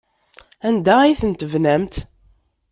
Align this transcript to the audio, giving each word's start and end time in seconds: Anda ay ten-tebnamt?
Anda 0.67 0.93
ay 0.99 1.17
ten-tebnamt? 1.21 1.95